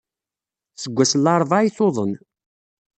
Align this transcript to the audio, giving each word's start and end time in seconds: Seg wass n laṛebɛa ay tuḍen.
Seg 0.81 0.93
wass 0.95 1.13
n 1.15 1.19
laṛebɛa 1.23 1.59
ay 1.61 1.69
tuḍen. 1.77 2.13